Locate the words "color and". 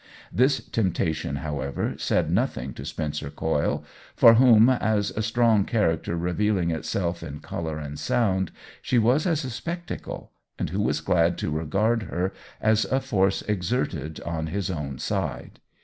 7.39-7.99